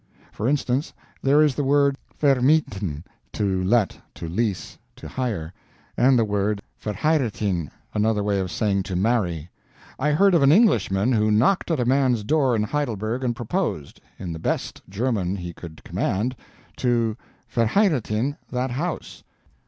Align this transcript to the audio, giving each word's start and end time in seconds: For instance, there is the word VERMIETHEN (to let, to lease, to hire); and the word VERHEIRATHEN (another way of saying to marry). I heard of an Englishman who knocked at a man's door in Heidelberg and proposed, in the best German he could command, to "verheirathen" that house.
For 0.31 0.47
instance, 0.47 0.93
there 1.21 1.43
is 1.43 1.53
the 1.53 1.63
word 1.63 1.95
VERMIETHEN 2.19 3.03
(to 3.33 3.63
let, 3.63 3.99
to 4.15 4.27
lease, 4.27 4.79
to 4.95 5.07
hire); 5.07 5.53
and 5.95 6.17
the 6.17 6.25
word 6.25 6.59
VERHEIRATHEN 6.79 7.69
(another 7.93 8.23
way 8.23 8.39
of 8.39 8.49
saying 8.49 8.81
to 8.89 8.95
marry). 8.95 9.51
I 9.99 10.13
heard 10.13 10.33
of 10.33 10.41
an 10.41 10.51
Englishman 10.51 11.11
who 11.11 11.29
knocked 11.29 11.69
at 11.69 11.79
a 11.79 11.85
man's 11.85 12.23
door 12.23 12.55
in 12.55 12.63
Heidelberg 12.63 13.23
and 13.23 13.35
proposed, 13.35 14.01
in 14.17 14.33
the 14.33 14.39
best 14.39 14.81
German 14.89 15.35
he 15.35 15.53
could 15.53 15.83
command, 15.83 16.35
to 16.77 17.15
"verheirathen" 17.53 18.37
that 18.49 18.71
house. 18.71 19.23